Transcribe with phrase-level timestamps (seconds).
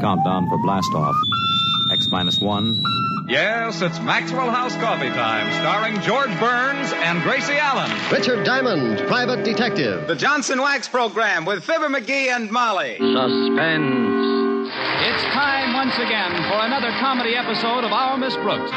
[0.00, 1.14] Countdown for blast off.
[1.92, 2.82] X minus one.
[3.28, 7.90] Yes, it's Maxwell House Coffee Time, starring George Burns and Gracie Allen.
[8.12, 10.06] Richard Diamond, private detective.
[10.06, 12.96] The Johnson Wax Program with Fibber McGee and Molly.
[12.98, 14.70] Suspense.
[15.08, 18.70] It's time once again for another comedy episode of Our Miss Brooks.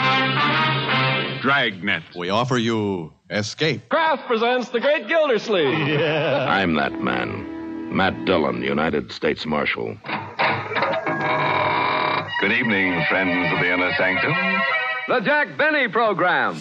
[1.41, 2.03] Dragnet.
[2.17, 3.87] We offer you Escape.
[3.89, 5.87] Kraft presents The Great Gildersleeve.
[5.99, 6.45] Yeah.
[6.49, 7.95] I'm that man.
[7.95, 9.97] Matt Dillon, United States Marshal.
[12.39, 14.33] Good evening, friends of the Inner Sanctum.
[15.09, 16.55] The Jack Benny Program.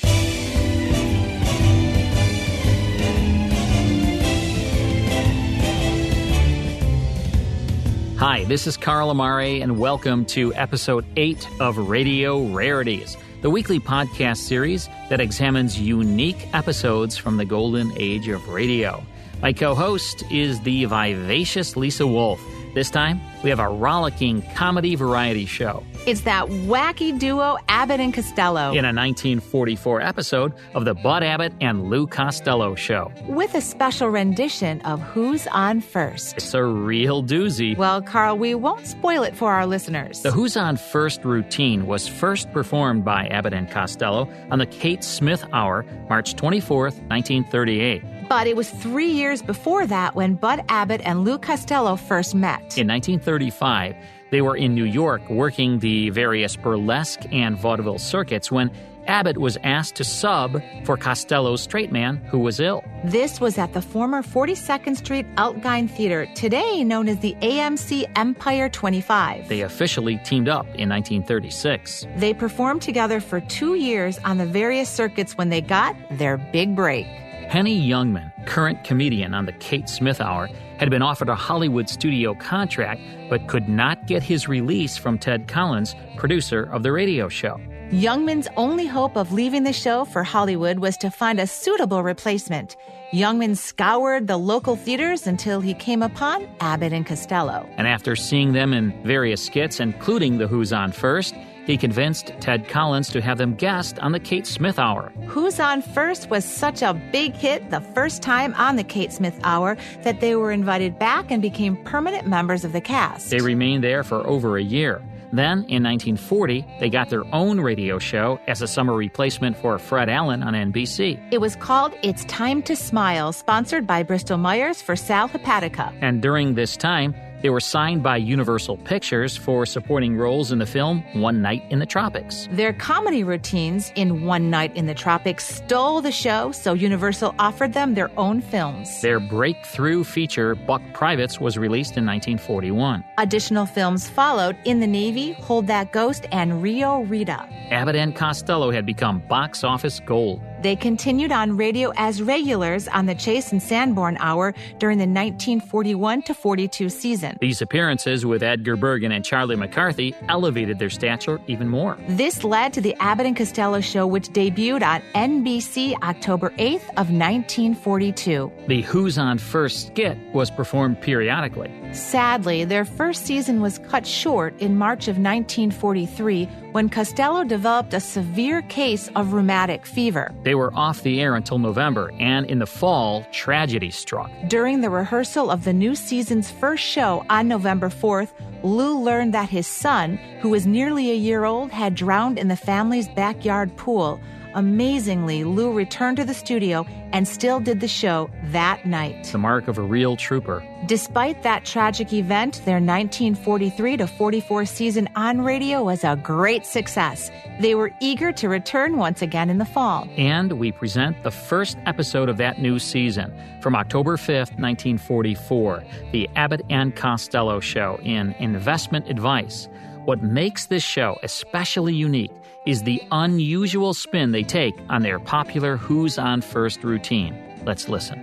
[8.17, 13.79] Hi, this is Carl Amari, and welcome to episode 8 of Radio Rarities, the weekly
[13.79, 19.01] podcast series that examines unique episodes from the golden age of radio.
[19.41, 22.41] My co host is the vivacious Lisa Wolf.
[22.75, 25.83] This time, we have a rollicking comedy variety show.
[26.07, 28.71] It's that wacky duo Abbott and Costello.
[28.71, 33.13] In a 1944 episode of the Bud Abbott and Lou Costello show.
[33.27, 36.37] With a special rendition of Who's on First.
[36.37, 37.77] It's a real doozy.
[37.77, 40.23] Well, Carl, we won't spoil it for our listeners.
[40.23, 45.03] The Who's on First routine was first performed by Abbott and Costello on the Kate
[45.03, 48.03] Smith Hour, March 24th, 1938.
[48.29, 52.77] But it was three years before that when Bud Abbott and Lou Costello first met.
[52.77, 53.97] In 1935,
[54.31, 58.71] they were in New York working the various burlesque and vaudeville circuits when
[59.07, 62.85] Abbott was asked to sub for Costello's straight man who was ill.
[63.05, 68.69] This was at the former 42nd Street Eltinge Theater, today known as the AMC Empire
[68.69, 69.49] 25.
[69.49, 72.07] They officially teamed up in 1936.
[72.17, 76.77] They performed together for two years on the various circuits when they got their big
[76.77, 77.07] break.
[77.49, 82.35] Henny Youngman, current comedian on the Kate Smith Hour, had been offered a Hollywood studio
[82.35, 83.01] contract
[83.31, 87.59] but could not get his release from Ted Collins, producer of the radio show.
[87.91, 92.77] Youngman's only hope of leaving the show for Hollywood was to find a suitable replacement.
[93.13, 97.67] Youngman scoured the local theaters until he came upon Abbott and Costello.
[97.79, 102.69] And after seeing them in various skits, including the Who's On First, he convinced Ted
[102.69, 105.11] Collins to have them guest on the Kate Smith Hour.
[105.27, 109.41] Who's on First was such a big hit the first time on the Kate Smith
[109.43, 113.31] Hour that they were invited back and became permanent members of the cast.
[113.31, 115.03] They remained there for over a year.
[115.33, 120.09] Then, in 1940, they got their own radio show as a summer replacement for Fred
[120.09, 121.21] Allen on NBC.
[121.31, 125.93] It was called It's Time to Smile, sponsored by Bristol Myers for Sal Hepatica.
[126.01, 130.67] And during this time, they were signed by Universal Pictures for supporting roles in the
[130.67, 132.49] film One Night in the Tropics.
[132.53, 137.73] Their comedy routines in One Night in the Tropics stole the show, so Universal offered
[137.73, 139.01] them their own films.
[139.01, 143.05] Their breakthrough feature, Buck Privates, was released in 1941.
[143.19, 147.49] Additional films followed In the Navy, Hold That Ghost, and Rio Rita.
[147.71, 150.43] Abbott and Costello had become box office gold.
[150.61, 156.23] They continued on radio as regulars on the Chase and Sanborn Hour during the 1941
[156.23, 157.39] to 42 season.
[157.41, 161.97] These appearances with Edgar Bergen and Charlie McCarthy elevated their stature even more.
[162.09, 167.11] This led to the Abbott and Costello show, which debuted on NBC October 8th of
[167.11, 168.53] 1942.
[168.67, 171.71] The Who's on First skit was performed periodically.
[171.93, 178.01] Sadly, their first season was cut short in March of 1943 when Costello developed a
[178.01, 180.33] severe case of rheumatic fever.
[180.43, 184.31] They were off the air until November, and in the fall, tragedy struck.
[184.49, 188.33] During the rehearsal of the new season's first show on November 4th,
[188.63, 192.57] Lou learned that his son, who was nearly a year old, had drowned in the
[192.57, 194.21] family's backyard pool.
[194.59, 199.15] Amazingly, Lou returned to the studio and still did the show that night.
[199.21, 200.67] It's The mark of a real trooper.
[200.87, 207.31] Despite that tragic event, their 1943 to 44 season on radio was a great success.
[207.61, 210.09] They were eager to return once again in the fall.
[210.17, 216.29] And we present the first episode of that new season from October 5th, 1944, the
[216.35, 219.69] Abbott and Costello show in Investment Advice.
[220.05, 222.33] What makes this show especially unique
[222.69, 227.35] is the unusual spin they take on their popular Who's on First routine.
[227.65, 228.19] Let's listen.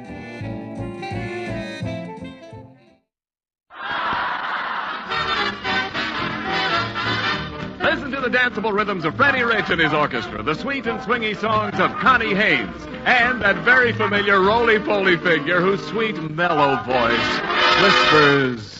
[7.81, 11.35] Listen to the danceable rhythms of Freddie Rich and his orchestra, the sweet and swingy
[11.35, 17.39] songs of Connie Haynes, and that very familiar roly-poly figure whose sweet, mellow voice
[17.81, 18.75] whispers.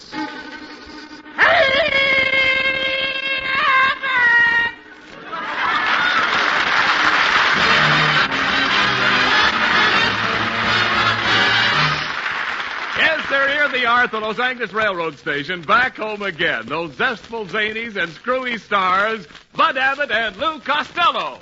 [13.36, 13.68] They're here.
[13.70, 16.66] They are at the Los Angeles Railroad Station, back home again.
[16.68, 21.40] Those zestful zanies and screwy stars, Bud Abbott and Lou Costello.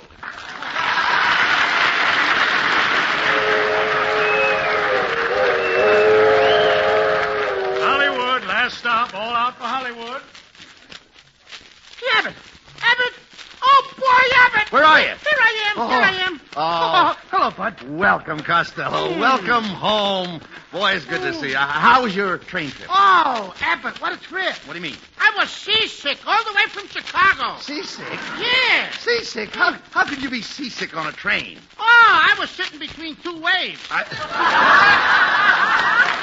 [7.80, 10.22] Hollywood, last stop, all out for Hollywood.
[12.16, 12.34] Abbott!
[12.34, 12.53] Abbott!
[14.74, 14.76] Oh!
[14.76, 15.06] Where are you?
[15.06, 15.88] Here I am, Oh.
[15.88, 16.40] here I am.
[16.56, 17.16] Oh.
[17.30, 17.82] hello, Bud.
[17.96, 19.12] Welcome, Costello.
[19.12, 19.20] Hmm.
[19.20, 20.40] Welcome home.
[20.72, 21.40] Boy, it's good to hmm.
[21.40, 21.56] see you.
[21.56, 22.88] How was your train trip?
[22.90, 24.54] Oh, Abbott, what a trip.
[24.66, 24.96] What do you mean?
[25.20, 27.56] I was seasick all the way from Chicago.
[27.60, 28.18] Seasick?
[28.40, 28.90] Yeah.
[28.98, 29.54] Seasick?
[29.54, 31.58] How, how could you be seasick on a train?
[31.78, 33.80] Oh, I was sitting between two waves.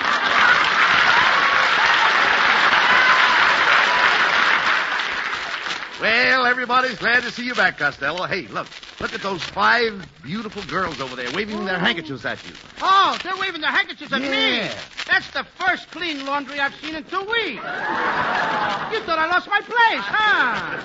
[6.02, 8.26] Well, everybody's glad to see you back, Costello.
[8.26, 8.68] Hey, look.
[9.00, 12.54] Look at those five beautiful girls over there waving their handkerchiefs at you.
[12.82, 14.28] Oh, they're waving their handkerchiefs at me.
[14.30, 14.80] Yeah.
[15.08, 17.32] That's the first clean laundry I've seen in two weeks.
[17.34, 20.82] You thought I lost my place, huh?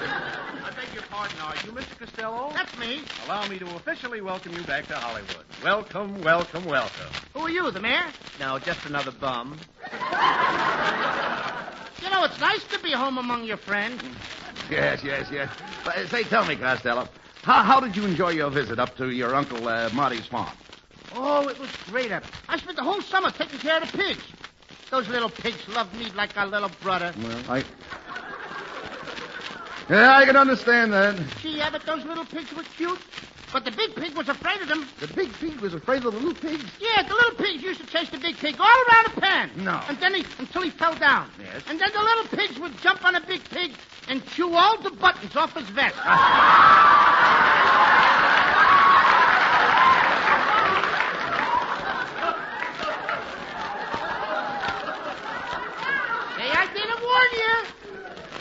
[0.64, 1.98] I beg your pardon, are you Mr.
[1.98, 2.52] Costello?
[2.54, 3.02] That's me.
[3.26, 5.44] Allow me to officially welcome you back to Hollywood.
[5.62, 7.12] Welcome, welcome, welcome.
[7.34, 8.06] Who are you, the mayor?
[8.40, 9.58] No, just another bum.
[12.02, 14.02] You know, it's nice to be home among your friends.
[14.70, 15.48] Yes, yes, yes.
[15.84, 17.08] But, say, tell me, Costello,
[17.42, 20.50] how, how did you enjoy your visit up to your Uncle uh, Marty's farm?
[21.14, 22.10] Oh, it was great.
[22.10, 22.28] Abbott.
[22.48, 24.24] I spent the whole summer taking care of the pigs.
[24.90, 27.14] Those little pigs loved me like a little brother.
[27.22, 27.64] Well, I...
[29.88, 31.16] Yeah, I can understand that.
[31.40, 32.98] Gee, Abbott, those little pigs were cute.
[33.52, 34.86] But the big pig was afraid of them.
[35.00, 36.64] The big pig was afraid of the little pigs?
[36.80, 39.50] Yeah, the little pigs used to chase the big pig all around the pen.
[39.64, 39.80] No.
[39.88, 41.30] And then he, until he fell down.
[41.38, 41.62] Yes.
[41.68, 43.72] And then the little pigs would jump on a big pig
[44.08, 45.96] and chew all the buttons off his vest.
[56.36, 57.54] Hey, I didn't warn you.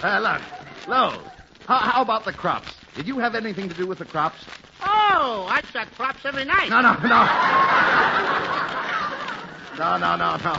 [0.03, 1.23] Uh, look, Lo,
[1.65, 2.75] how, how about the crops?
[2.95, 4.45] Did you have anything to do with the crops?
[4.87, 6.69] Oh, I shot crops every night.
[6.69, 7.25] No, no, no.
[9.77, 10.55] No, no, no, no.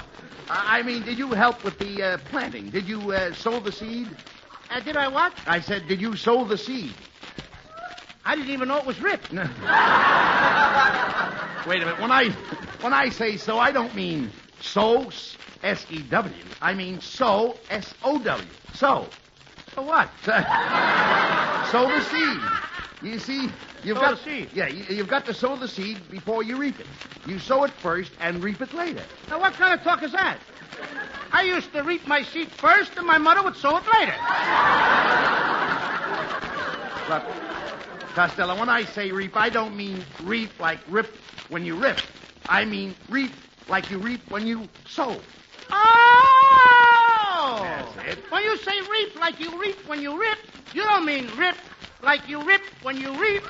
[0.48, 2.70] I mean, did you help with the uh, planting?
[2.70, 4.08] Did you uh, sow the seed?
[4.70, 5.32] Uh, did I what?
[5.46, 6.92] I said, did you sow the seed?
[8.24, 9.30] I didn't even know it was ripped.
[9.30, 9.44] Wait a
[11.84, 12.00] minute.
[12.00, 12.30] When I
[12.80, 15.10] when I say so, I don't mean sow,
[15.62, 16.34] S E W.
[16.60, 18.48] I mean sow, S O W.
[18.74, 19.06] Sow.
[19.74, 20.10] So what?
[20.24, 22.40] sow the seed.
[23.02, 23.48] You see,
[23.84, 24.48] you've Sow got seed.
[24.54, 26.86] Yeah, you, you've got to sow the seed before you reap it.
[27.26, 29.04] You sow it first and reap it later.
[29.28, 30.38] Now, what kind of talk is that?
[31.32, 34.14] I used to reap my seed first, and my mother would sow it later.
[37.08, 37.22] Look,
[38.14, 41.12] Costello, when I say reap, I don't mean reap like rip
[41.50, 41.98] when you rip.
[42.48, 43.32] I mean reap
[43.68, 45.20] like you reap when you sow.
[45.70, 47.60] Oh!
[47.62, 48.24] That's it.
[48.30, 50.38] When you say reap like you reap when you rip,
[50.72, 51.56] you don't mean rip
[52.06, 53.42] like you rip when you reap.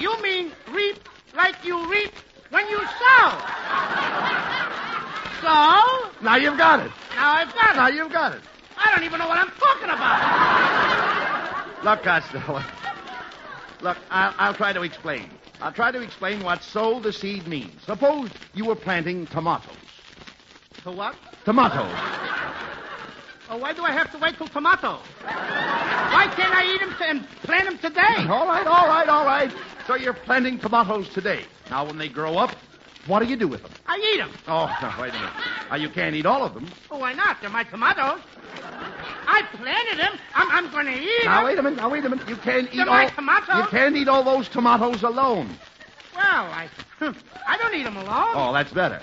[0.00, 0.98] You mean reap
[1.34, 2.10] like you reap
[2.50, 3.30] when you sow.
[5.40, 6.90] So, Now you've got it.
[7.14, 7.76] now I've got it.
[7.76, 8.42] Now you've got it.
[8.76, 11.84] I don't even know what I'm talking about.
[11.84, 12.62] Look, Costello.
[13.80, 15.30] Look, I'll, I'll try to explain.
[15.60, 17.80] I'll try to explain what sow the seed means.
[17.86, 19.70] Suppose you were planting tomatoes.
[20.84, 21.14] To what?
[21.44, 21.92] Tomatoes.
[23.50, 24.98] Oh, why do I have to wait till tomato?
[25.24, 28.00] Why can't I eat them and plant them today?
[28.30, 29.52] All right, all right, all right.
[29.86, 31.44] So you're planting tomatoes today.
[31.70, 32.54] Now, when they grow up,
[33.06, 33.72] what do you do with them?
[33.86, 34.30] I eat them.
[34.46, 35.32] Oh, no, wait a minute.
[35.70, 36.68] Now, you can't eat all of them.
[36.90, 37.38] Oh, why not?
[37.40, 38.20] They're my tomatoes.
[39.26, 40.18] I planted them.
[40.34, 41.32] I'm, I'm going to eat them.
[41.32, 41.76] Now, wait a minute.
[41.76, 42.28] Now, wait a minute.
[42.28, 42.94] You can't eat They're all...
[42.94, 43.56] my tomatoes.
[43.56, 45.48] You can't eat all those tomatoes alone.
[46.14, 46.68] Well, I,
[47.00, 48.32] I don't eat them alone.
[48.34, 49.02] Oh, that's better.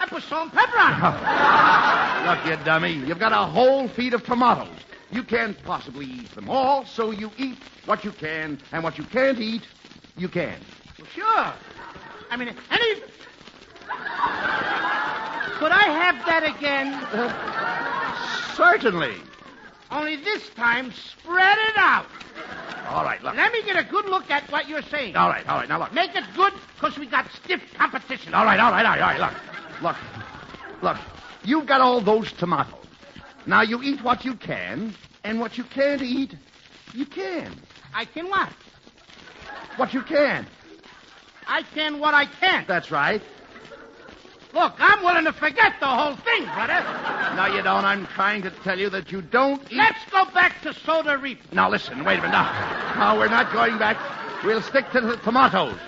[0.00, 2.26] I put salt and pepper on them.
[2.28, 2.92] Look, you dummy.
[2.92, 4.68] You've got a whole feed of tomatoes.
[5.10, 9.04] You can't possibly eat them all, so you eat what you can, and what you
[9.04, 9.62] can't eat,
[10.16, 10.60] you can.
[10.98, 11.52] Well, sure.
[12.30, 13.00] I mean, any.
[15.58, 16.94] Could I have that again?
[18.54, 19.16] Certainly.
[19.90, 22.06] Only this time, spread it out.
[22.90, 23.34] All right, look.
[23.34, 25.16] Let me get a good look at what you're saying.
[25.16, 25.68] All right, all right.
[25.68, 25.94] Now, look.
[25.94, 28.34] Make it good, because we got stiff competition.
[28.34, 29.20] All right, all right, all right, all right.
[29.20, 29.34] Look.
[29.82, 29.96] Look.
[30.82, 30.96] Look.
[31.44, 32.74] You've got all those tomatoes.
[33.46, 34.94] Now, you eat what you can,
[35.24, 36.34] and what you can't eat,
[36.92, 37.52] you can.
[37.94, 38.50] I can what?
[39.76, 40.46] What you can.
[41.46, 42.68] I can what I can't.
[42.68, 43.22] That's right.
[44.52, 46.82] Look, I'm willing to forget the whole thing, brother.
[47.36, 47.84] No, you don't.
[47.84, 49.76] I'm trying to tell you that you don't eat.
[49.76, 51.52] Let's go back to soda reap.
[51.52, 52.32] Now, listen, wait a minute.
[52.32, 53.98] Now, now we're not going back.
[54.44, 55.78] We'll stick to the tomatoes.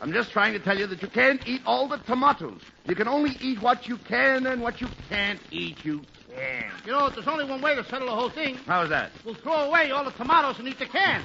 [0.00, 2.60] I'm just trying to tell you that you can't eat all the tomatoes.
[2.86, 6.02] You can only eat what you can, and what you can't eat, you
[6.34, 6.70] can.
[6.86, 8.56] You know, there's only one way to settle the whole thing.
[8.66, 9.10] How's that?
[9.24, 11.22] We'll throw away all the tomatoes and eat the can.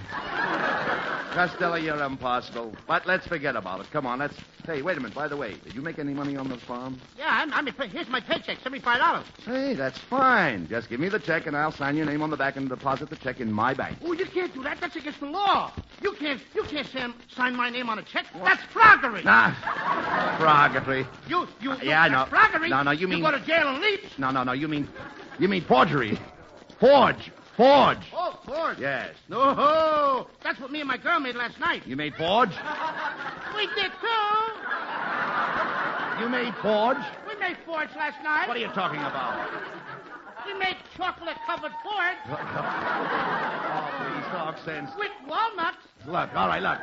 [1.34, 2.75] Costello, you're impossible.
[2.88, 3.88] But let's forget about it.
[3.92, 4.36] Come on, let's.
[4.65, 5.15] Hey, wait a minute.
[5.15, 7.00] By the way, did you make any money on the farm?
[7.18, 9.24] Yeah, I'm, I'm, here's my paycheck, $75.
[9.46, 10.68] Hey, that's fine.
[10.68, 13.10] Just give me the check, and I'll sign your name on the back and deposit
[13.10, 13.98] the check in my bank.
[14.03, 14.80] Oh, you can't do that.
[14.80, 15.74] That's against the law.
[16.04, 18.26] You can't, you can't Sam, sign my name on a check.
[18.44, 19.24] That's froggery.
[19.24, 19.54] Nah,
[20.38, 21.08] froggery.
[21.30, 22.26] You, you, you Yeah, I know.
[22.30, 22.70] froggery.
[22.70, 24.00] No, no, you mean- You go to jail and leave.
[24.18, 24.52] No, no, no.
[24.52, 24.88] You mean,
[25.40, 26.20] you mean forgery?
[26.80, 28.00] Forge, forge.
[28.14, 28.78] Oh, Ford.
[28.80, 29.16] Yes.
[29.30, 31.88] No, that's what me and my girl made last night.
[31.88, 32.50] You made forge.
[33.56, 34.44] We did too.
[36.20, 36.98] You made forge.
[37.28, 38.48] We made forge last night.
[38.50, 39.50] What are you talking about?
[40.46, 44.90] We made chocolate covered Fords oh, please talk sense.
[44.98, 45.78] with walnuts.
[46.06, 46.80] Look, all right, look.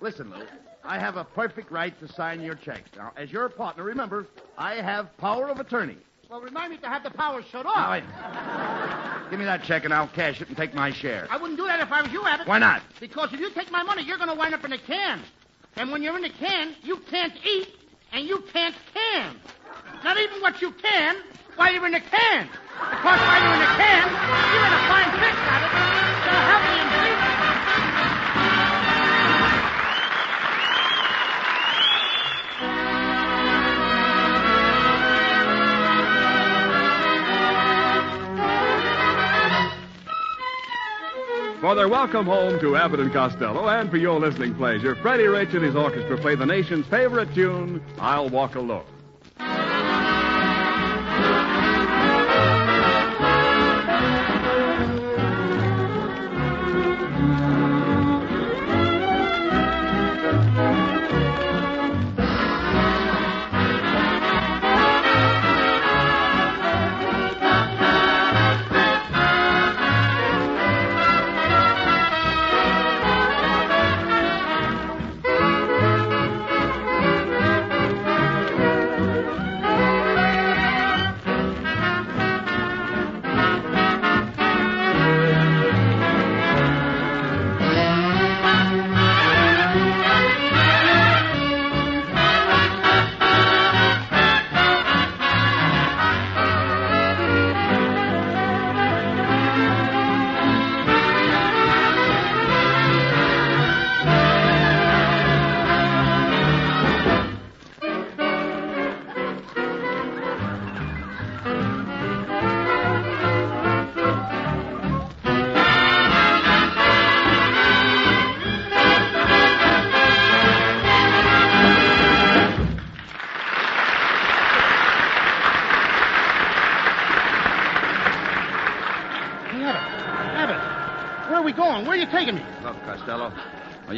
[0.00, 0.44] Listen, Lou.
[0.84, 2.90] I have a perfect right to sign your checks.
[2.96, 4.26] Now, as your partner, remember,
[4.58, 5.96] I have power of attorney.
[6.30, 7.90] Well, remind me to have the power shut Now, off.
[7.90, 9.30] wait.
[9.30, 11.26] Give me that check and I'll cash it and take my share.
[11.30, 12.46] I wouldn't do that if I was you, Abbott.
[12.48, 12.82] Why not?
[13.00, 15.22] Because if you take my money, you're going to wind up in a can.
[15.76, 17.68] And when you're in a can, you can't eat
[18.12, 19.36] and you can't can.
[20.02, 21.16] Not even what you can
[21.56, 22.48] while you're in a can.
[22.80, 24.06] Because while you're in a can,
[24.54, 25.70] you're in a fine fix, Abbott.
[26.24, 27.20] So help me please.
[41.60, 45.54] For their welcome home to Abbott and Costello, and for your listening pleasure, Freddie Rich
[45.54, 48.84] and his orchestra play the nation's favorite tune, I'll Walk Alone.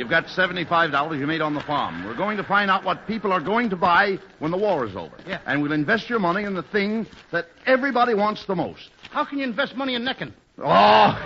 [0.07, 2.05] You've got $75 you made on the farm.
[2.05, 4.95] We're going to find out what people are going to buy when the war is
[4.95, 5.17] over.
[5.27, 5.41] Yeah.
[5.47, 8.91] And we'll invest your money in the thing that everybody wants the most.
[9.11, 10.33] How can you invest money in necking?
[10.59, 11.19] Oh!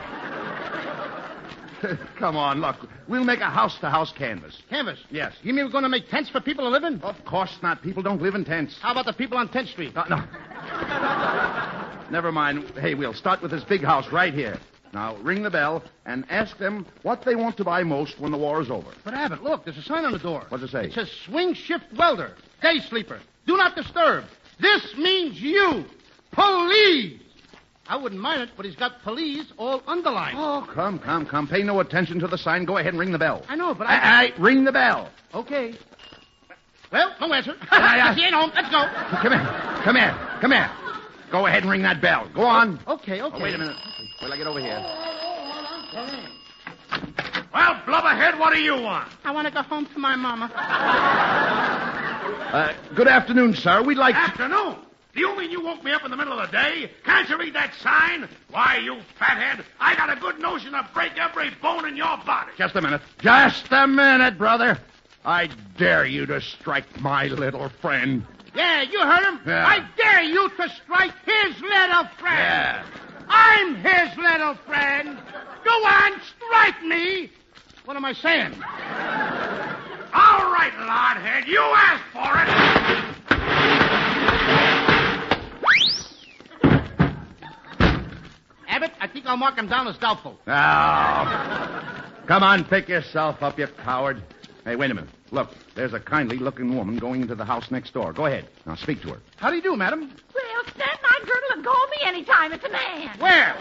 [2.18, 2.76] Come on, look.
[3.06, 4.62] We'll make a house to house canvas.
[4.70, 4.98] Canvas.
[5.10, 5.34] Yes.
[5.42, 7.02] You mean we're going to make tents for people to live in?
[7.02, 7.82] Of course not.
[7.82, 8.78] People don't live in tents.
[8.80, 9.94] How about the people on 10th Street?
[9.94, 10.16] No, no.
[12.10, 12.64] Never mind.
[12.80, 14.58] Hey, we'll start with this big house right here.
[14.92, 18.38] Now, ring the bell and ask them what they want to buy most when the
[18.38, 18.90] war is over.
[19.04, 20.44] But Abbott, look, there's a sign on the door.
[20.48, 20.86] What's it say?
[20.86, 23.20] It says swing shift welder, day sleeper.
[23.46, 24.24] Do not disturb.
[24.60, 25.84] This means you.
[26.32, 27.20] Police.
[27.88, 30.36] I wouldn't mind it, but he's got police all underlined.
[30.38, 31.48] Oh, come, come, come.
[31.48, 32.64] Pay no attention to the sign.
[32.64, 33.44] Go ahead and ring the bell.
[33.48, 34.22] I know, but Aye, I.
[34.26, 35.10] aye, ring the bell.
[35.34, 35.74] Okay.
[36.92, 37.54] Well, no answer.
[37.70, 38.14] Aye, aye.
[38.18, 38.50] She ain't home.
[38.54, 38.84] Let's go.
[39.22, 39.82] Come here.
[39.84, 40.38] Come here.
[40.40, 40.70] Come here.
[41.30, 42.28] Go ahead and ring that bell.
[42.34, 42.80] Go on.
[42.86, 43.36] Okay, okay.
[43.36, 43.76] Oh, wait a minute.
[44.20, 44.80] Wait, I get over here.
[47.52, 49.08] Well, Blubberhead, what do you want?
[49.24, 50.50] I want to go home to my mama.
[52.52, 53.82] Uh, good afternoon, sir.
[53.82, 54.20] We'd like to...
[54.20, 54.76] Afternoon.
[55.12, 56.90] Do you mean you woke me up in the middle of the day?
[57.04, 58.28] Can't you read that sign?
[58.50, 62.52] Why, you fathead, I got a good notion to break every bone in your body.
[62.56, 63.00] Just a minute.
[63.18, 64.78] Just a minute, brother.
[65.24, 68.24] I dare you to strike my little friend.
[68.54, 69.40] Yeah, you heard him.
[69.46, 69.66] Yeah.
[69.66, 72.38] I dare you to strike his little friend.
[72.38, 72.84] Yeah.
[73.28, 75.18] I'm his little friend.
[75.64, 77.30] Go on, strike me.
[77.84, 78.52] What am I saying?
[80.12, 82.48] All right, Lordhead, you asked for it.
[88.68, 90.38] Abbott, I think I'll mark him down as doubtful.
[90.46, 94.22] Now, come on, pick yourself up, you coward.
[94.64, 95.10] Hey, wait a minute.
[95.30, 98.12] Look, there's a kindly looking woman going into the house next door.
[98.12, 98.46] Go ahead.
[98.66, 99.20] Now speak to her.
[99.36, 100.12] How do you do, madam?
[100.34, 102.52] Well, stand my girdle and call me anytime.
[102.52, 103.18] It's a man.
[103.18, 103.56] Where?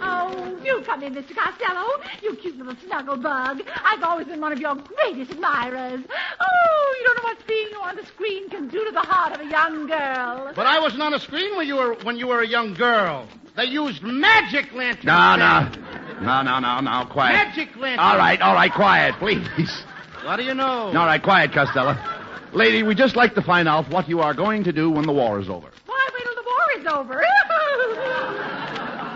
[0.00, 1.34] Oh, do come in, Mr.
[1.34, 1.84] Costello.
[2.22, 3.62] You cute little snuggle bug.
[3.84, 6.00] I've always been one of your greatest admirers.
[6.40, 9.32] Oh, you don't know what seeing you on the screen can do to the heart
[9.32, 10.52] of a young girl.
[10.54, 13.26] But I wasn't on the screen when you were when you were a young girl.
[13.56, 15.04] They used magic lanterns.
[15.04, 15.82] No, then.
[15.82, 15.97] no.
[16.20, 17.06] No, no, no, no.
[17.10, 17.32] Quiet.
[17.32, 18.00] Magic lanterns.
[18.00, 18.72] All right, all right.
[18.72, 19.84] Quiet, please.
[20.24, 20.88] What do you know?
[20.88, 21.96] All right, quiet, Costello.
[22.52, 25.12] Lady, we'd just like to find out what you are going to do when the
[25.12, 25.68] war is over.
[25.86, 27.22] Why, wait till the war is over.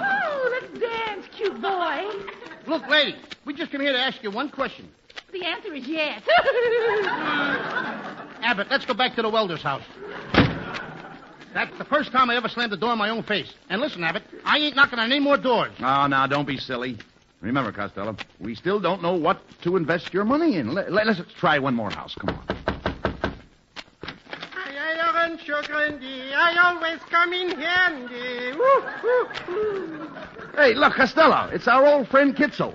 [0.05, 2.09] oh, let's dance, cute boy.
[2.67, 4.89] Look, lady, we just came here to ask you one question.
[5.33, 6.23] The answer is yes.
[8.43, 9.83] Abbott, let's go back to the welder's house.
[11.55, 13.53] That's the first time I ever slammed the door in my own face.
[13.69, 15.73] And listen, Abbott, I ain't knocking on any more doors.
[15.81, 16.99] Oh, now, don't be silly.
[17.41, 20.73] Remember, Costello, we still don't know what to invest your money in.
[20.73, 22.15] Let, let, us try one more house.
[22.15, 22.63] Come on.
[25.33, 26.03] Iron sugar and
[26.35, 28.59] I always come in handy.
[28.59, 30.11] Woo, woo, woo.
[30.57, 32.75] Hey, look, Costello, it's our old friend Kitzel.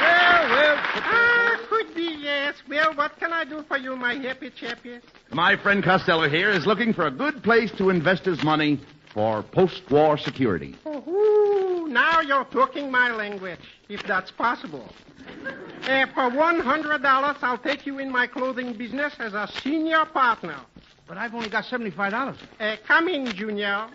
[0.00, 2.62] Well, well, ah, could be yes.
[2.68, 5.00] Well, what can I do for you, my happy chappy?
[5.30, 8.80] My friend Costello here is looking for a good place to invest his money
[9.14, 10.74] for post-war security.
[10.86, 14.88] Ooh, now you're talking my language, if that's possible.
[15.84, 20.04] Uh, for one hundred dollars, I'll take you in my clothing business as a senior
[20.06, 20.56] partner.
[21.06, 22.36] But I've only got seventy-five dollars.
[22.58, 23.88] Uh, come in, Junior.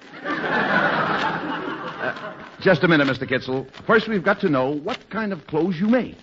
[2.60, 3.28] Just a minute, Mr.
[3.28, 3.68] Kitzel.
[3.86, 6.16] First, we've got to know what kind of clothes you make.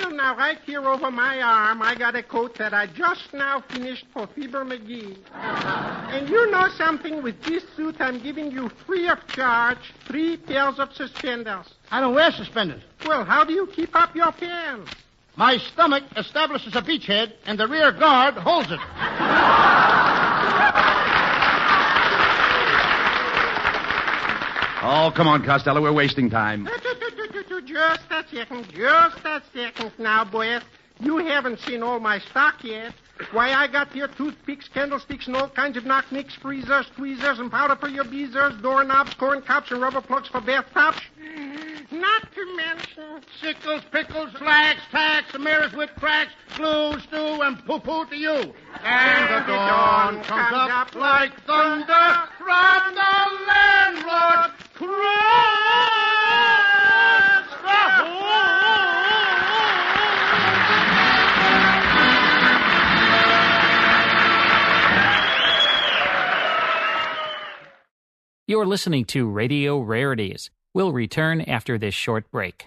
[0.00, 3.62] Well, now, right here over my arm, I got a coat that I just now
[3.70, 5.18] finished for Fibber McGee.
[5.34, 7.22] and you know something?
[7.22, 11.66] With this suit, I'm giving you free of charge three pairs of suspenders.
[11.90, 12.82] I don't wear suspenders.
[13.06, 14.90] Well, how do you keep up your pants?
[15.36, 18.80] My stomach establishes a beachhead, and the rear guard holds it.
[24.82, 25.82] Oh, come on, Costello.
[25.82, 26.66] We're wasting time.
[27.66, 30.62] Just a second, just a second now, boys.
[30.98, 32.94] You haven't seen all my stock yet.
[33.32, 37.76] Why, I got here toothpicks, candlesticks, and all kinds of knock-nicks, freezers, tweezers, and powder
[37.76, 41.00] for your beezers, doorknobs, corn cobs, and rubber plugs for bathtubs.
[41.90, 48.16] Not to mention sickles, pickles, flags, tacks, mirrors with cracks, glue, stew, and poo-poo to
[48.16, 48.54] you.
[48.82, 54.50] And the dawn comes up like thunder from the landlord.
[68.50, 70.50] You're listening to Radio Rarities.
[70.74, 72.66] We'll return after this short break.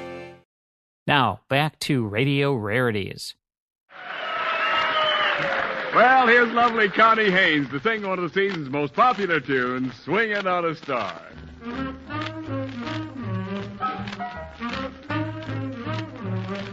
[1.07, 3.35] Now, back to Radio Rarities.
[5.95, 10.47] Well, here's lovely Connie Haynes to sing one of the season's most popular tunes, Swinging
[10.47, 11.21] on a Star.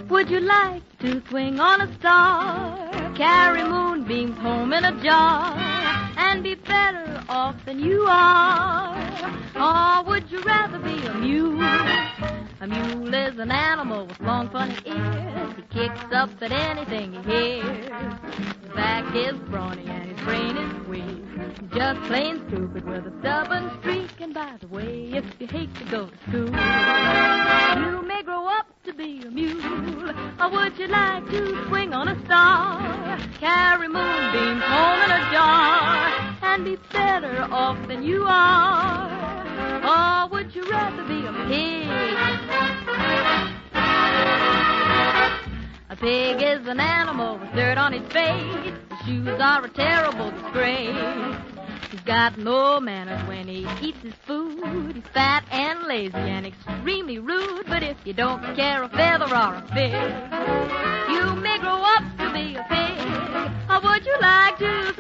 [0.09, 3.15] Would you like to swing on a star?
[3.15, 8.99] Carry moonbeams home in a jar and be better off than you are?
[9.55, 11.63] Or would you rather be a mule?
[12.61, 15.55] A mule is an animal with long, funny ears.
[15.57, 17.89] He kicks up at anything he hears.
[18.37, 21.71] His back is brawny and his brain is weak.
[21.73, 24.11] Just plain stupid with a stubborn streak.
[24.21, 28.67] And by the way, if you hate to go to school, you may grow up
[28.87, 30.11] to be a mule.
[30.41, 33.19] Or would you like to swing on a star?
[33.39, 36.08] Carry moonbeams home in a jar
[36.55, 39.09] and be better off than you are?
[39.85, 41.89] Or would you rather be a pig?
[45.91, 48.65] A pig is an animal with dirt on his face.
[48.65, 51.37] His shoes are a terrible disgrace.
[51.91, 54.97] He's got no manners when he eats his food.
[54.97, 57.67] He's fat and lazy and extremely rude.
[57.67, 59.93] But if you don't care a feather or a fig,
[61.13, 62.99] you may grow up to be a pig.
[63.71, 64.98] Or would you like to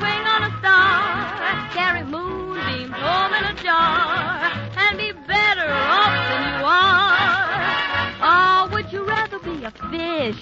[9.90, 10.40] fish?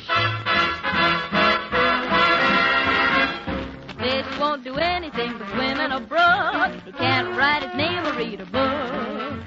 [3.99, 6.73] Fish won't do anything but swim in a brook.
[6.85, 9.41] He can't write his name or read a book.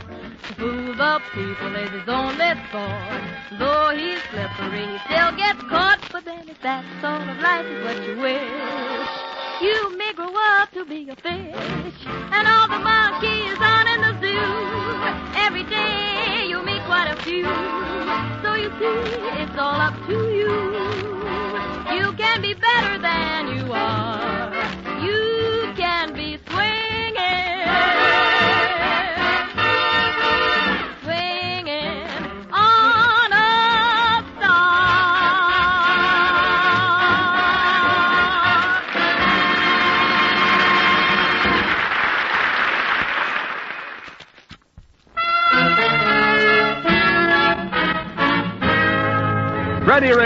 [0.48, 3.24] To fool the people is his only sport.
[3.60, 6.00] Though he's slippery, he still gets caught.
[6.12, 9.10] But then if that sort of life is what you wish,
[9.62, 12.08] you may grow up to be a fish.
[12.32, 15.99] And all the monkeys on in the zoo, every day
[17.00, 17.46] quite a few.
[18.44, 20.52] So you see, it's all up to you.
[21.98, 24.52] You can be better than you are.
[25.02, 25.29] You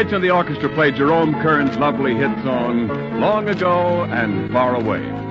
[0.03, 2.89] Rich and the orchestra played Jerome Kern's lovely hit song,
[3.21, 5.22] Long Ago and Far Away.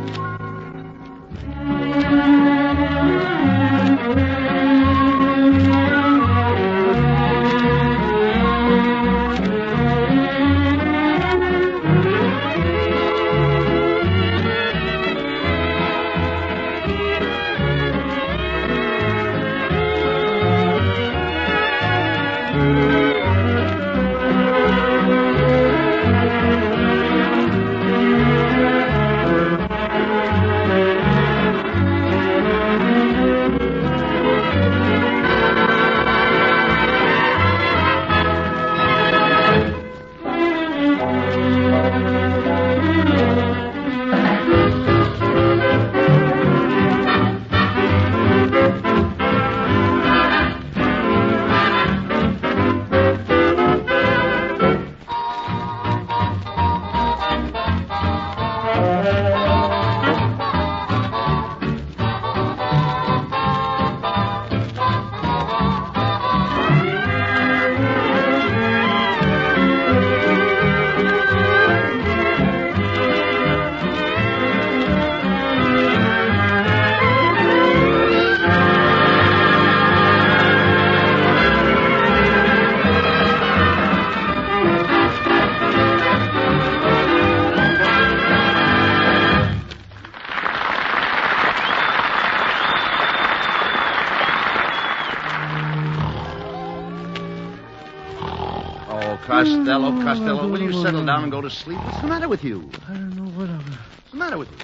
[100.72, 101.78] You settle down and go to sleep?
[101.78, 102.70] What's the matter with you?
[102.88, 103.58] I don't know what I'm...
[103.58, 104.58] What's the matter with you?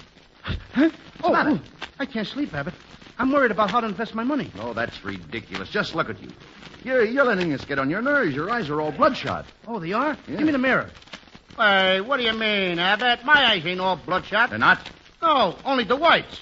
[0.73, 0.91] Huh?
[1.23, 1.61] Oh, oh,
[1.99, 2.75] I can't sleep, Abbott.
[3.19, 4.51] I'm worried about how to invest my money.
[4.61, 5.69] Oh, that's ridiculous.
[5.69, 6.31] Just look at you.
[6.85, 8.35] You're, you're letting us get on your nerves.
[8.35, 9.47] Your eyes are all bloodshot.
[9.67, 10.17] Oh, they are?
[10.29, 10.37] Yeah.
[10.37, 10.91] Give me the mirror.
[11.57, 13.25] Hey, what do you mean, Abbott?
[13.25, 14.51] My eyes ain't all bloodshot.
[14.51, 14.79] They're not?
[15.21, 16.41] No, only the whites.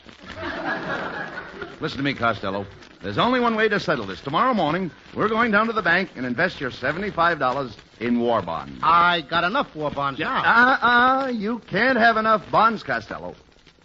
[1.80, 2.66] Listen to me, Costello.
[3.02, 4.20] There's only one way to settle this.
[4.22, 8.80] Tomorrow morning, we're going down to the bank and invest your $75 in war bonds.
[8.82, 10.42] I got enough war bonds now.
[10.42, 11.28] Uh-uh.
[11.28, 13.34] You can't have enough bonds, Costello.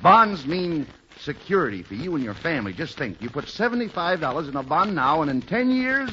[0.01, 0.87] Bonds mean
[1.19, 2.71] security for you and your family.
[2.71, 3.21] Just think.
[3.21, 6.09] You put $75 in a bond now, and in 10 years,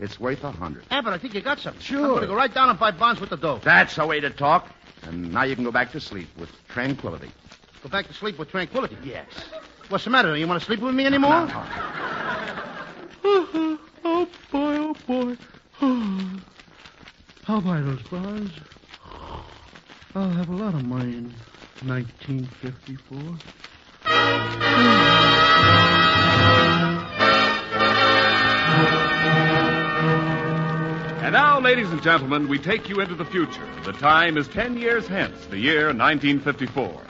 [0.00, 1.82] it's worth a 100 Abbott, I think you got something.
[1.82, 1.98] Sure.
[1.98, 3.60] I'm going to go right down and buy bonds with the dough.
[3.62, 4.68] That's the way to talk.
[5.02, 7.30] And now you can go back to sleep with tranquility.
[7.82, 8.96] Go back to sleep with tranquility.
[9.04, 9.26] Yes.
[9.88, 10.36] What's the matter?
[10.36, 11.48] You want to sleep with me anymore?
[13.24, 15.36] oh, boy, oh, boy.
[17.48, 18.50] I'll buy those bars.
[20.14, 21.32] I'll have a lot of money in
[21.86, 23.18] 1954.
[31.24, 33.66] And now, ladies and gentlemen, we take you into the future.
[33.84, 37.02] The time is 10 years hence, the year 1954.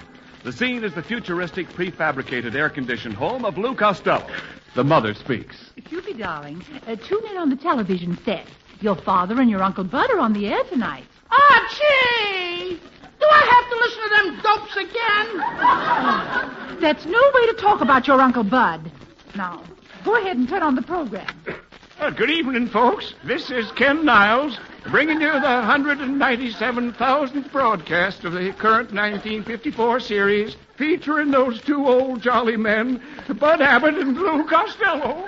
[0.45, 4.25] The scene is the futuristic prefabricated air conditioned home of Lou Costello.
[4.75, 5.73] The mother speaks.
[5.85, 8.47] Cupid, darling, uh, tune in on the television set.
[8.81, 11.05] Your father and your Uncle Bud are on the air tonight.
[11.31, 12.81] Ah, gee!
[13.19, 15.29] Do I have to listen to them dopes again?
[16.81, 18.93] That's no way to talk about your Uncle Bud.
[19.35, 19.65] Now,
[20.05, 21.27] go ahead and turn on the program.
[21.99, 23.15] Uh, good evening, folks.
[23.25, 24.57] This is Ken Niles,
[24.91, 32.57] bringing you the 197,000th broadcast of the current 1954 series, featuring those two old jolly
[32.57, 33.03] men,
[33.39, 35.27] Bud Abbott and Lou Costello.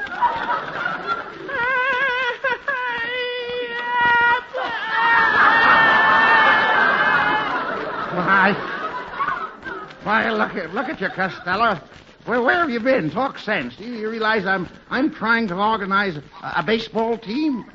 [8.13, 8.53] Why,
[10.05, 11.79] why, look at look at you, Costello.
[12.25, 13.11] Where, where have you been?
[13.11, 13.77] Talk sense.
[13.77, 16.23] Do you realize I'm I'm trying to organize a,
[16.57, 17.67] a baseball team?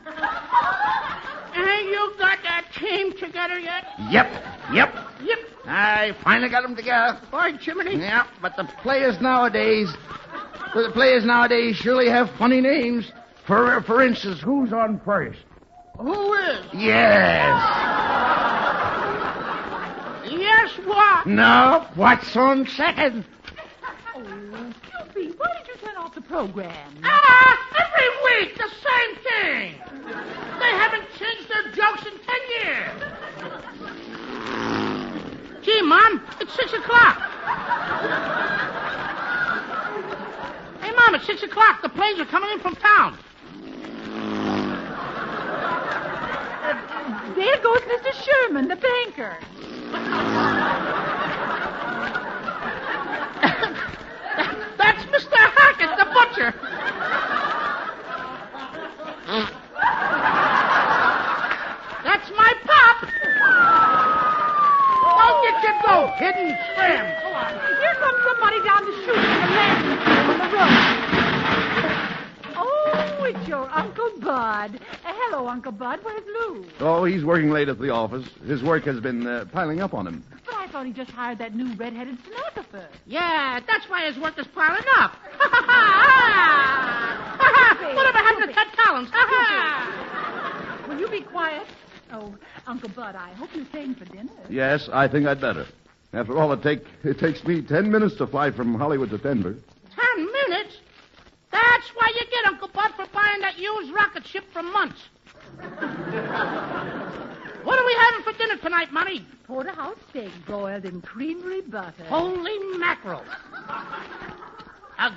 [1.57, 3.85] Ain't you got that team together yet?
[4.09, 4.95] Yep, yep.
[5.23, 5.39] Yep.
[5.65, 7.19] I finally got them together.
[7.31, 7.97] Boy, Jiminy.
[7.97, 9.91] Yep, but the players nowadays,
[10.73, 13.11] the players nowadays surely have funny names.
[13.45, 15.39] For for instance, who's on first?
[15.97, 16.65] Who is?
[16.73, 17.61] Yes.
[20.29, 21.27] Yes, what?
[21.27, 23.23] No, what's on second?
[24.15, 25.74] Oh, Cupid, why did you
[26.13, 26.93] the program?
[27.03, 28.09] Ah, every
[28.45, 29.73] week the same thing.
[30.59, 33.01] They haven't changed their jokes in ten years.
[35.63, 37.17] Gee, Mom, it's six o'clock.
[40.81, 41.81] Hey, Mom, it's six o'clock.
[41.81, 43.17] The planes are coming in from town.
[47.35, 48.13] There goes Mr.
[48.23, 49.37] Sherman, the banker.
[54.77, 55.35] That's Mr.
[55.35, 56.53] Hackett, the butcher.
[62.03, 62.97] That's my pop.
[65.19, 67.05] Don't get your goat hidden trim.
[67.81, 70.83] Here comes somebody down the chute from the landing on the road.
[72.57, 74.79] Oh, it's your Uncle Bud.
[74.79, 75.99] Uh, hello, Uncle Bud.
[76.03, 76.65] Where's Lou?
[76.79, 78.25] Oh, he's working late at the office.
[78.47, 80.23] His work has been uh, piling up on him.
[80.45, 82.87] But I thought he just hired that new red-headed stenographer.
[83.05, 85.13] Yeah, that's why his work is piling up.
[87.95, 89.09] Whatever happened to Ted Collins?
[90.87, 91.67] Will you be quiet?
[92.11, 92.35] Oh,
[92.67, 94.31] Uncle Bud, I hope you're staying for dinner.
[94.49, 95.65] Yes, I think I'd better.
[96.13, 99.55] After all, it take it takes me ten minutes to fly from Hollywood to Denver.
[99.95, 100.77] Ten minutes?
[101.51, 104.95] That's why you get Uncle Bud for buying that used rocket ship from Munch.
[107.63, 109.25] what are we having for dinner tonight, Money?
[109.47, 112.03] Porterhouse steak boiled in creamery butter.
[112.05, 113.23] Holy mackerel.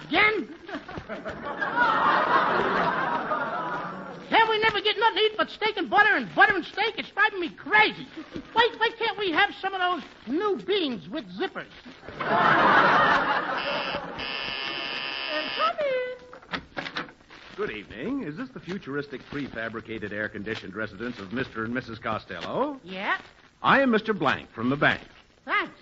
[0.06, 0.48] Again?
[4.28, 6.94] Can't we never get nothing to eat but steak and butter and butter and steak?
[6.98, 8.06] It's driving me crazy.
[8.52, 11.66] Why, why can't we have some of those new beans with zippers?
[15.56, 17.04] come in.
[17.56, 18.22] Good evening.
[18.22, 21.64] Is this the futuristic prefabricated air conditioned residence of Mr.
[21.64, 22.00] and Mrs.
[22.00, 22.78] Costello?
[22.84, 23.16] Yeah?
[23.62, 24.16] I am Mr.
[24.16, 25.00] Blank from the bank.
[25.44, 25.72] Thanks.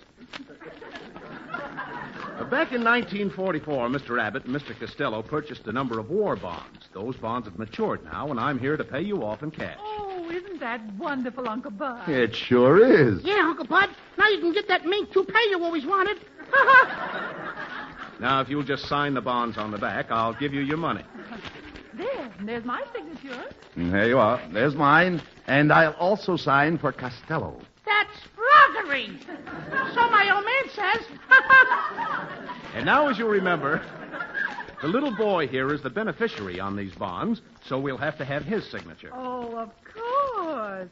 [1.53, 4.23] Uh, Back in 1944, Mr.
[4.23, 4.79] Abbott and Mr.
[4.79, 6.89] Costello purchased a number of war bonds.
[6.95, 9.77] Those bonds have matured now, and I'm here to pay you off in cash.
[9.81, 12.09] Oh, isn't that wonderful, Uncle Bud?
[12.09, 13.21] It sure is.
[13.25, 13.89] Yeah, Uncle Bud.
[14.17, 16.19] Now you can get that mink toupee you always wanted.
[18.19, 21.05] Now, if you'll just sign the bonds on the back, I'll give you your money.
[21.95, 23.45] There, there's my signature.
[23.75, 24.41] And there you are.
[24.53, 25.21] There's mine.
[25.47, 27.61] And I'll also sign for Costello.
[27.85, 28.19] That's
[29.05, 29.19] froggery.
[29.95, 31.07] So my old man says.
[32.75, 33.81] And now, as you remember,
[34.83, 38.45] the little boy here is the beneficiary on these bonds, so we'll have to have
[38.45, 39.09] his signature.
[39.15, 40.91] Oh, of course.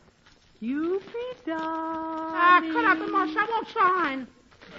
[0.60, 1.04] Cupid,
[1.50, 2.72] Ah, darling.
[2.72, 3.36] cut out the mush.
[3.36, 4.26] I won't sign.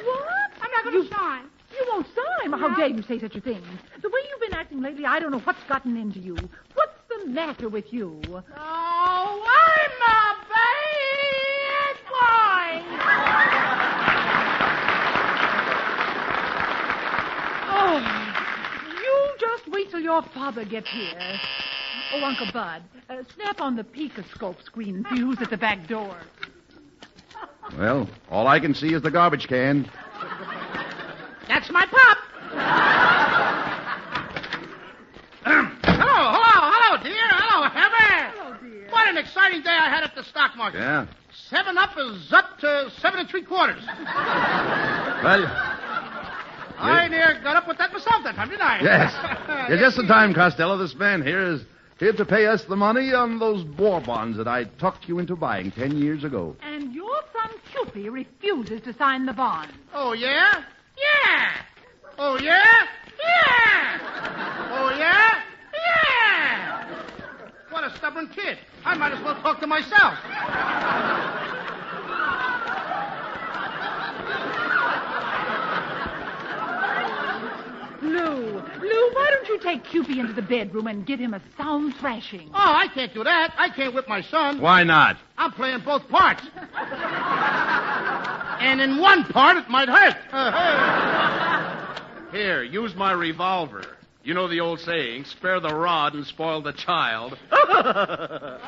[0.04, 0.28] What?
[0.64, 1.44] I'm not going to sign.
[1.78, 2.52] You won't sign.
[2.60, 3.62] How dare you say such a thing?
[4.02, 6.36] The way you've been acting lately, I don't know what's gotten into you.
[6.74, 8.20] What's the matter with you?
[8.26, 12.96] Oh, I'm a bad boy.
[17.78, 18.00] Oh,
[19.04, 21.40] you just wait till your father gets here.
[22.14, 26.16] Oh, Uncle Bud, uh, snap on the Picoscope screen and fuse at the back door.
[27.78, 29.90] Well, all I can see is the garbage can.
[31.50, 32.18] That's my pop.
[35.44, 37.28] hello, hello, hello, dear.
[37.28, 38.32] Hello, Heather.
[38.38, 38.88] Hello, dear.
[38.92, 40.78] What an exciting day I had at the stock market.
[40.78, 41.06] Yeah.
[41.50, 43.84] Seven up is up to seven and three quarters.
[43.86, 45.75] Well,
[46.92, 48.82] I near got up with that myself that time, didn't I?
[48.82, 49.70] yes.
[49.70, 50.78] You're just in time, Costello.
[50.78, 51.62] This man here is
[52.00, 55.36] here to pay us the money on those war bonds that I talked you into
[55.36, 56.56] buying ten years ago.
[56.62, 59.72] And your son Cupid refuses to sign the bond.
[59.94, 60.64] Oh, yeah?
[60.98, 61.52] Yeah.
[62.18, 62.64] Oh, yeah?
[63.20, 64.00] Yeah.
[64.72, 65.42] Oh, yeah?
[65.74, 67.02] Yeah.
[67.70, 68.58] What a stubborn kid.
[68.84, 70.16] I might as well talk to myself.
[78.02, 81.96] Lou, Lou, why don't you take Cupid into the bedroom and give him a sound
[81.96, 82.50] thrashing?
[82.50, 83.54] Oh, I can't do that.
[83.58, 84.60] I can't whip my son.
[84.60, 85.18] Why not?
[85.38, 86.44] I'm playing both parts.
[88.60, 90.16] and in one part, it might hurt.
[92.32, 93.84] Here, use my revolver.
[94.24, 97.38] You know the old saying, spare the rod and spoil the child.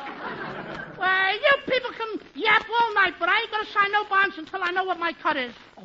[0.98, 4.64] Well, you people can yap all night, but I ain't gonna sign no bonds until
[4.64, 5.54] I know what my cut is.
[5.78, 5.84] Oh.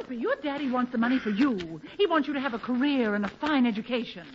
[0.00, 1.80] Cupid, your daddy wants the money for you.
[1.98, 4.26] He wants you to have a career and a fine education.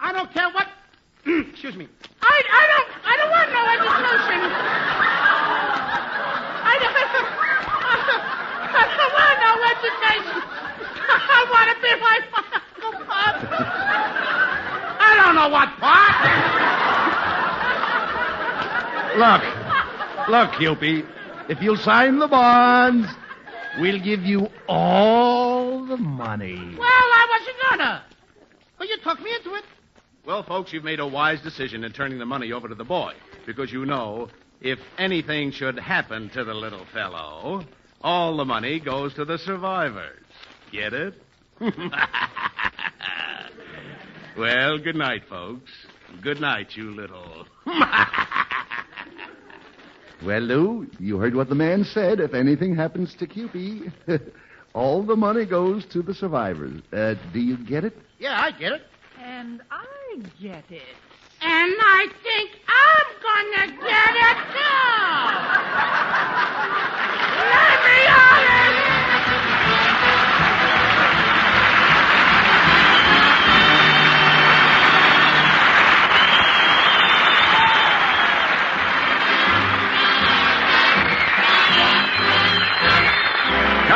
[0.00, 0.66] I don't care what.
[1.50, 1.88] Excuse me.
[2.22, 4.50] I, I don't I don't want no education.
[6.64, 6.94] I don't,
[8.74, 10.40] I don't want no education.
[11.12, 12.16] I want to be my
[12.82, 13.34] Uncle Pop.
[15.00, 16.14] I don't know what part.
[19.20, 19.42] Look,
[20.28, 21.04] look, Cupid.
[21.50, 23.06] If you'll sign the bonds,
[23.80, 26.76] we'll give you all the money.
[26.78, 28.04] Well, I wasn't gonna.
[28.78, 29.64] But you took me into it.
[30.26, 33.12] Well, folks, you've made a wise decision in turning the money over to the boy.
[33.46, 34.28] Because you know,
[34.60, 37.64] if anything should happen to the little fellow,
[38.00, 40.24] all the money goes to the survivors.
[40.72, 41.14] Get it?
[44.38, 45.70] well, good night, folks.
[46.22, 47.46] Good night, you little.
[50.22, 52.20] Well, Lou, you heard what the man said.
[52.20, 53.92] If anything happens to Cupid,
[54.74, 56.80] all the money goes to the survivors.
[56.92, 57.96] Uh, do you get it?
[58.18, 58.82] Yeah, I get it.
[59.22, 60.82] And I get it.
[61.40, 64.38] And I think I'm gonna get it
[66.68, 66.70] too.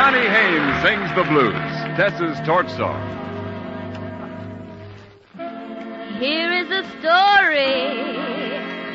[0.09, 1.53] Connie Haines sings the blues.
[1.95, 2.99] Tess's torch song.
[6.17, 7.93] Here is a story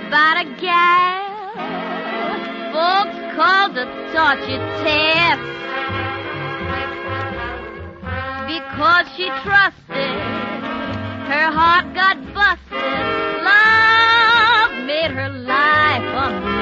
[0.09, 1.55] about a gal.
[2.75, 5.39] Folks called her Torchy Tess
[8.51, 10.19] because she trusted.
[11.31, 12.83] Her heart got busted.
[13.45, 16.54] Love made her life a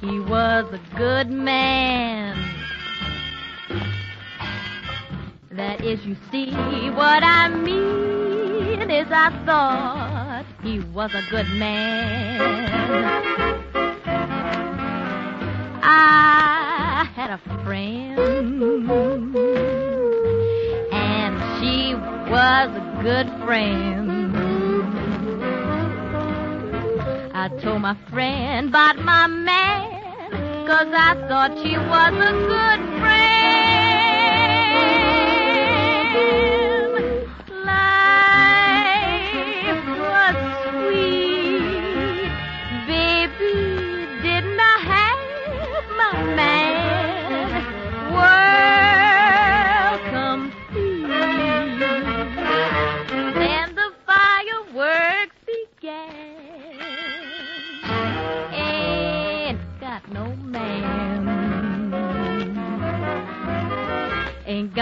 [0.00, 2.36] He was a good man.
[5.50, 6.50] That is, you see,
[6.90, 12.40] what I mean is I thought he was a good man.
[15.82, 18.18] I had a friend,
[20.92, 21.94] and she
[22.30, 24.07] was a good friend.
[27.62, 33.27] Told my friend about my man, cause I thought she was a good friend.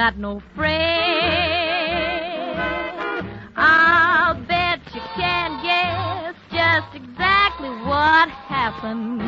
[0.07, 0.77] Got no friend.
[3.57, 9.21] I'll bet you can guess just exactly what happened.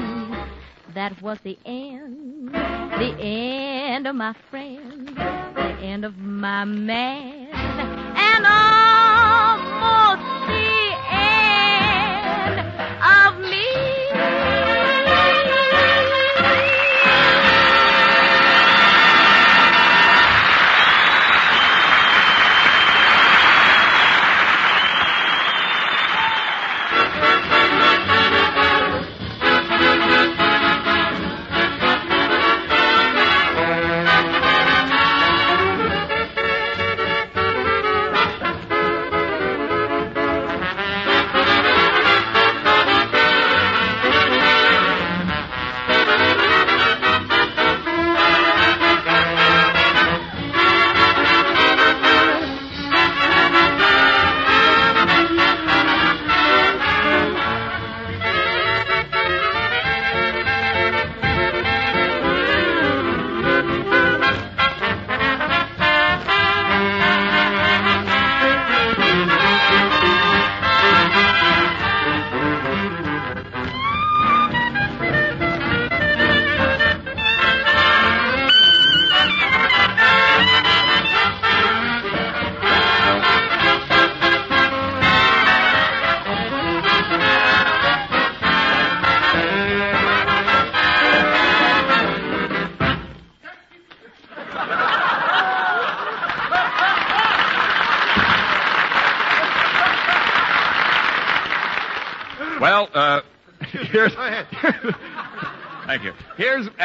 [0.95, 7.51] That was the end, the end of my friend, the end of my man,
[8.17, 10.28] and almost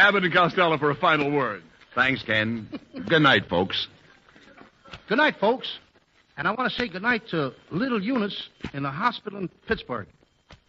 [0.03, 1.63] Abbott and Costello for a final word.
[1.95, 2.67] Thanks, Ken.
[3.07, 3.87] Good night, folks.
[5.07, 5.79] Good night, folks.
[6.35, 10.07] And I want to say good night to little Eunice in the hospital in Pittsburgh.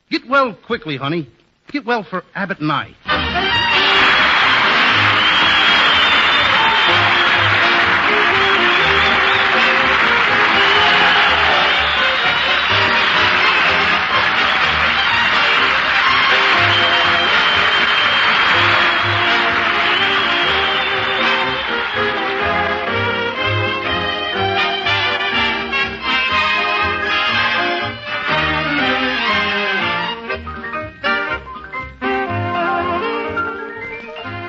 [0.09, 1.29] Get well quickly, honey.
[1.73, 4.14] Get well for Abbott and I.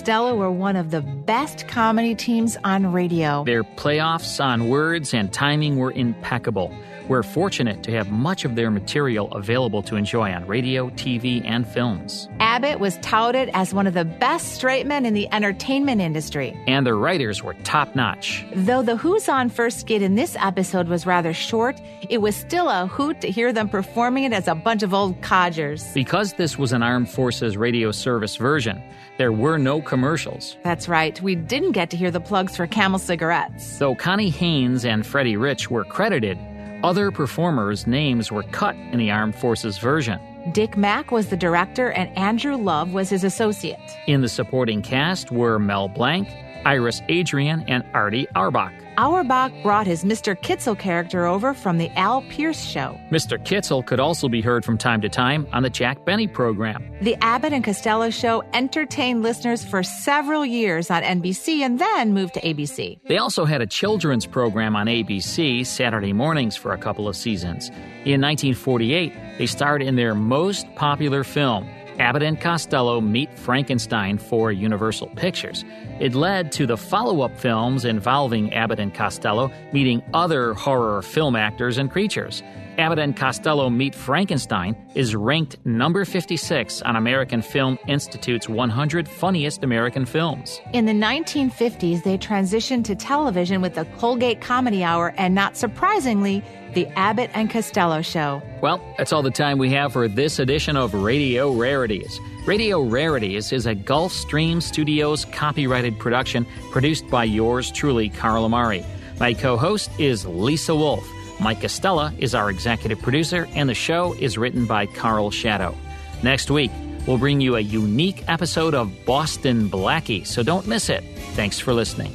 [0.00, 3.44] Costello were one of the best comedy teams on radio.
[3.44, 6.74] Their playoffs on words and timing were impeccable.
[7.10, 11.66] We're fortunate to have much of their material available to enjoy on radio, TV, and
[11.66, 12.28] films.
[12.38, 16.56] Abbott was touted as one of the best straight men in the entertainment industry.
[16.68, 18.46] And the writers were top notch.
[18.54, 22.68] Though the Who's On First skit in this episode was rather short, it was still
[22.68, 25.84] a hoot to hear them performing it as a bunch of old codgers.
[25.92, 28.80] Because this was an Armed Forces radio service version,
[29.18, 30.56] there were no commercials.
[30.62, 33.78] That's right, we didn't get to hear the plugs for Camel cigarettes.
[33.78, 36.38] Though Connie Haines and Freddie Rich were credited,
[36.82, 40.20] other performers' names were cut in the Armed Forces version.
[40.52, 43.78] Dick Mack was the director and Andrew Love was his associate.
[44.06, 46.28] In the supporting cast were Mel Blanc,
[46.64, 48.72] Iris Adrian, and Artie Auerbach.
[49.00, 50.38] Auerbach brought his Mr.
[50.38, 53.00] Kitzel character over from the Al Pearce show.
[53.10, 53.42] Mr.
[53.42, 56.84] Kitzel could also be heard from time to time on the Jack Benny program.
[57.00, 62.34] The Abbott and Costello show entertained listeners for several years on NBC and then moved
[62.34, 63.00] to ABC.
[63.08, 67.70] They also had a children's program on ABC Saturday mornings for a couple of seasons.
[68.04, 71.66] In 1948, they starred in their most popular film,
[72.00, 75.66] Abbott and Costello Meet Frankenstein for Universal Pictures.
[76.00, 81.36] It led to the follow up films involving Abbott and Costello meeting other horror film
[81.36, 82.42] actors and creatures.
[82.78, 89.62] Abbott and Costello Meet Frankenstein is ranked number 56 on American Film Institute's 100 Funniest
[89.62, 90.58] American Films.
[90.72, 96.42] In the 1950s, they transitioned to television with the Colgate Comedy Hour and, not surprisingly,
[96.74, 98.42] the Abbott and Costello Show.
[98.60, 102.18] Well, that's all the time we have for this edition of Radio Rarities.
[102.46, 108.84] Radio Rarities is a Gulfstream Studios copyrighted production produced by yours truly, Carl Amari.
[109.18, 111.06] My co host is Lisa Wolf.
[111.40, 115.74] Mike Costello is our executive producer, and the show is written by Carl Shadow.
[116.22, 116.70] Next week,
[117.06, 121.02] we'll bring you a unique episode of Boston Blackie, so don't miss it.
[121.34, 122.14] Thanks for listening.